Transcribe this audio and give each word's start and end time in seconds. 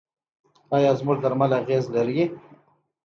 آیا 0.75 0.91
زموږ 0.99 1.17
درمل 1.23 1.51
اغیز 1.61 1.83
لري؟ 1.95 2.23